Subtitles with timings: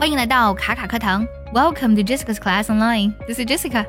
[0.00, 3.12] 欢迎来到卡卡课堂，Welcome to Jessica's Class Online.
[3.26, 3.84] This is Jessica.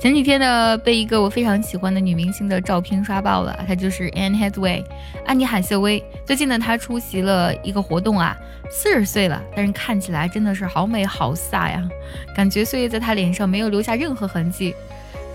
[0.00, 4.82] 前几天呢，被一个我非常喜欢的女明星的照片刷爆了，她就是 Anne Hathaway，
[5.26, 6.02] 安妮海瑟薇。
[6.24, 8.34] 最近呢，她出席了一个活动啊，
[8.70, 11.86] 四十岁了，但是看起来真的是好美好飒呀，
[12.34, 14.74] 感觉岁月在她脸上没有留下任何痕迹。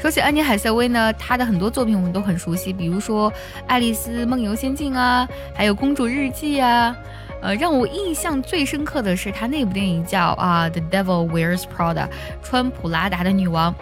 [0.01, 3.31] 说起安妮海瑟薇呢，她的很多作品我们都很熟悉，比如说
[3.67, 6.97] 《爱丽丝梦游仙境》啊，还有《公主日记》啊。
[7.41, 12.05] 呃，让我印象最深刻的是她那部电影叫啊《The Devil Wears Prada》，
[12.43, 13.73] 穿普拉达的女王。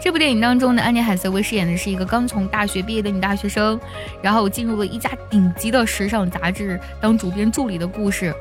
[0.00, 3.80] 这部电影当中呢，安妮海瑟薇饰演的是一个刚从大学毕业的女大学生，
[4.22, 8.32] 然后进入了一家顶级的时尚杂志当主编助理的故事。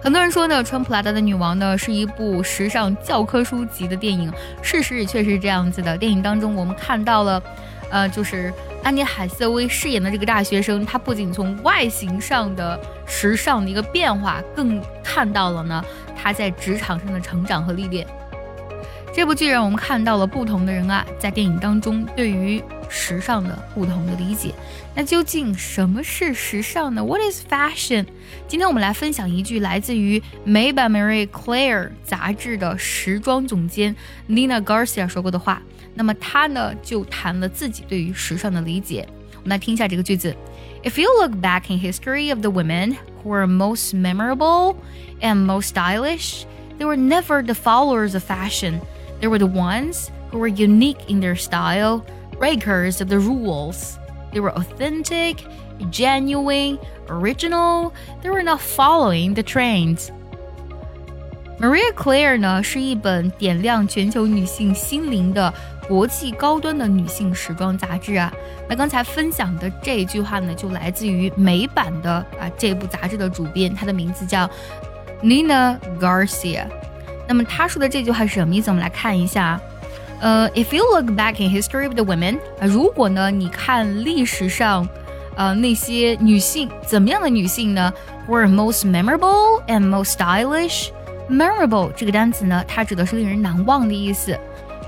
[0.00, 4.32] 很多人说呢，《穿普拉达的女王》呢是一部时尚教科书级的电影，
[4.62, 5.96] 事实也确实是这样子的。
[5.96, 7.42] 电影当中我们看到了，
[7.90, 8.52] 呃，就是。
[8.82, 15.84] 安妮海瑟薇饰演的这个大学生，她不仅从外形上的时尚的一个变化，更看到了呢
[16.16, 18.06] 她在职场上的成长和历练。
[19.14, 24.54] 这部剧让我们看到了不同的人啊，在电影当中对于时尚的不同的理解。
[24.94, 28.06] 那究竟什么是时尚呢？What is fashion？
[28.48, 33.94] 今天我们来分享一句来自于《Made by Marie Claire》杂志的时装总监
[34.28, 35.62] Nina Garcia 说过的话。
[35.93, 39.07] 那么他呢就谈了自己对于时尚的理解。
[39.35, 40.35] 我们来听一下这个句子：
[40.83, 44.75] If you look back in history of the women who were most memorable
[45.21, 46.45] and most stylish,
[46.77, 48.79] they were never the followers of fashion.
[49.19, 52.03] They were the ones who were unique in their style,
[52.37, 53.97] breakers of the rules.
[54.31, 55.37] They were authentic,
[55.89, 56.77] genuine,
[57.09, 57.93] original.
[58.21, 60.11] They were not following the trends.
[61.59, 65.51] Maria Claire 呢是一本点亮全球女性心灵的
[65.88, 68.32] 国际高端的女性时装杂志啊，
[68.68, 74.48] 那刚才分享的这句话呢，就来自于美版的啊这部杂志的主编，她的名字叫
[75.22, 76.64] Nina Garcia。
[77.28, 78.70] 那么她说的这句话是什么意思？
[78.70, 79.60] 我们来看一下。
[80.20, 84.88] 呃，If you look back in history of the women，啊，如果呢你看历史上，
[85.34, 87.92] 呃那些女性怎么样的女性呢
[88.28, 90.90] ？Were most memorable and most stylish。
[91.28, 94.38] Memorable 这个单词呢，它指的是令人难忘的意思。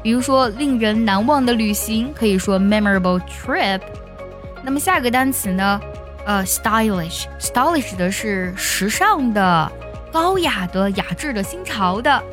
[0.03, 3.81] 比如说，令人难忘的旅行可以说 memorable trip。
[4.63, 5.81] 那么下个单词呢？
[6.25, 9.71] 呃，stylish，stylish 指的是时尚的、
[10.11, 12.23] 高雅的、雅致的、新潮的。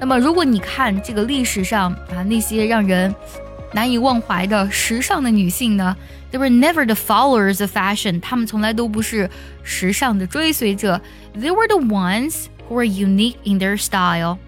[0.00, 3.14] 那么如果你看这个历史上啊那些让人
[3.72, 5.96] 难以忘怀的时尚的女性呢，
[6.32, 9.28] they were never the followers of fashion，她们从来都不是
[9.62, 11.00] 时尚的追随者。
[11.36, 14.38] They were the ones who were unique in their style。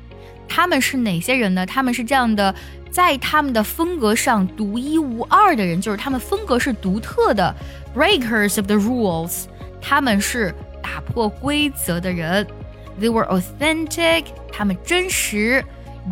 [0.53, 1.65] 他们是哪些人呢？
[1.65, 2.53] 他们是这样的，
[2.91, 7.55] 在他们的风格上独一无二的人，就是他们风格是独特的
[7.95, 9.45] ，breakers of the rules，
[9.79, 10.53] 他们是
[10.83, 12.45] 打破规则的人。
[12.99, 15.63] They were authentic，他们真实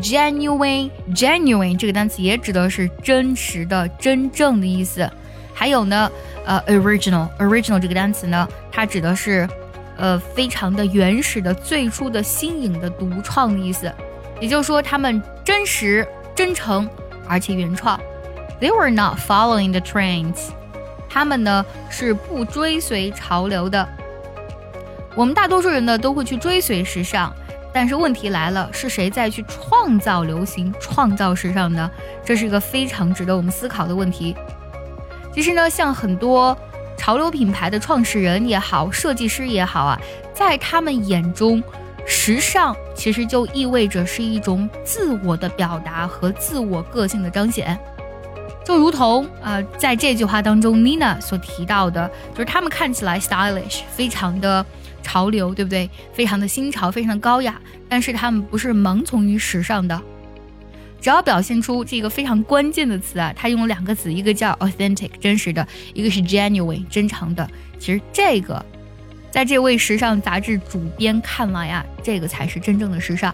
[0.02, 5.12] ，genuine，genuine 这个单词也指的是真实的、真正的意思。
[5.54, 6.10] 还有呢，
[6.46, 9.46] 呃，original，original 这个单词呢，它指的是，
[9.98, 13.92] 呃，非常的原始的、最初的、新颖的、独创的意思。
[14.40, 16.90] 也就是说，他们真实、真诚，
[17.28, 18.00] 而且原创。
[18.60, 20.50] They were not following the trends。
[21.10, 23.88] 他们呢是不追随潮流的。
[25.16, 27.32] 我们大多数人呢都会去追随时尚，
[27.74, 31.90] 但是问题来了，是谁在去创造流行、创造时尚呢？
[32.24, 34.36] 这是一个非常值得我们思考的问题。
[35.34, 36.58] 其实呢，像很多
[36.96, 40.00] 潮流品牌的创始人也好，设计师也好啊，
[40.34, 41.62] 在他们眼中。
[42.06, 47.78] 时尚其实就意味着是一种自我的表达和自我个性的彰显，
[48.66, 54.66] 就如同呃，在这句话当中，Nina 所提到的，就是他们看起来 stylish，非常的
[55.02, 55.90] 潮流，对不对？
[56.14, 60.00] 非常的新潮，非常的高雅，但是他们不是盲从于时尚的。
[61.00, 67.50] 只要表现出这个非常关键的词啊，他用了两个词，一个叫 authentic，真实的；一个是 genuine，真诚的。
[67.78, 68.66] 其实这个。
[69.32, 73.34] 在这位时尚杂志主编看来呀，这个才是真正的时尚。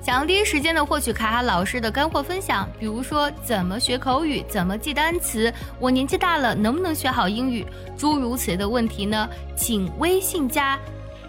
[0.00, 7.64] 想要第一时间的获取卡卡老师的干货分享，比如说怎么学口语、怎么记单词，我年纪大了能不能学好英语，
[7.96, 9.28] 诸如此类的问题呢？
[9.54, 10.76] 请微信加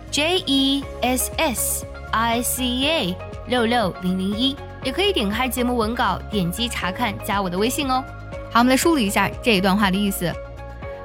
[0.10, 3.18] J E S S I C A
[3.48, 8.04] 六六零零一，也可以点开节目文稿，点击查看，加我的微信哦。
[8.52, 10.34] 好，我们来梳理一下这一段话的意思。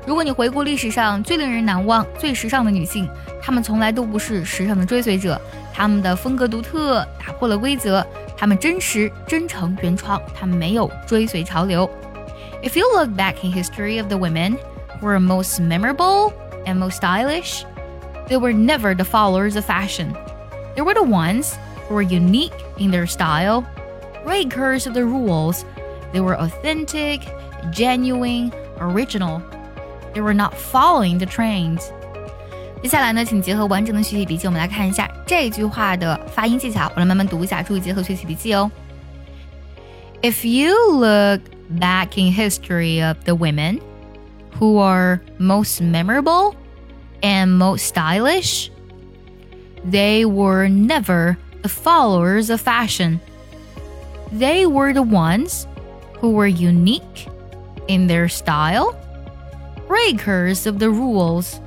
[0.05, 3.09] 如果你回顾历史上最令人难忘、最时尚的女性，
[3.41, 5.39] 她们从来都不是时尚的追随者，
[5.73, 8.05] 她们的风格独特，打破了规则，
[8.35, 11.89] 她们真实、真诚、原创，她们没有追随潮流。
[12.61, 14.57] If you look back in history of the women
[14.99, 16.33] who were most memorable
[16.65, 17.63] and most stylish,
[18.27, 20.13] they were never the followers of fashion.
[20.75, 21.53] They were the ones
[21.87, 23.63] who were unique in their style,
[24.25, 25.65] breakers of the rules.
[26.11, 27.21] They were authentic,
[27.71, 29.41] genuine, original.
[30.17, 31.81] They were not following the trends.
[32.81, 36.91] 接下来呢，请结合完整的学习笔记，我们来看一下这句话的发音技巧。
[36.95, 38.69] 我来慢慢读一下，注意结合学习笔记哦。
[40.21, 41.41] If you look
[41.79, 43.79] back in history of the women
[44.59, 46.55] who are most memorable
[47.21, 48.69] and most stylish,
[49.89, 53.19] they were never the followers of fashion.
[54.31, 55.65] They were the ones
[56.21, 57.27] who were unique
[57.87, 58.95] in their style,
[59.87, 61.59] breakers of the rules.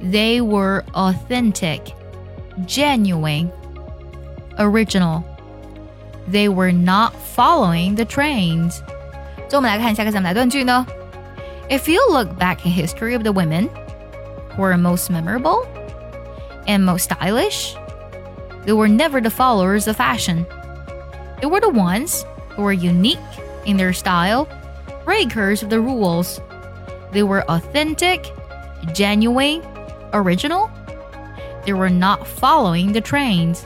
[0.00, 1.94] They were authentic,
[2.66, 3.50] genuine,
[4.58, 5.24] original.
[6.26, 8.82] They were not following the trends.
[9.48, 10.86] 最后我们来看下个讲答断句呢。
[11.68, 13.68] If you look back in history of the women
[14.54, 15.66] who were most memorable
[16.66, 17.74] and most stylish,
[18.64, 20.44] they were never the followers of fashion.
[21.40, 22.24] They were the ones
[22.56, 23.18] who were unique
[23.66, 24.48] in their style,
[25.04, 26.40] breakers of the rules.
[27.11, 28.31] They were authentic,
[28.93, 29.61] genuine,
[30.13, 30.69] original.
[31.65, 33.65] They were not following the trends.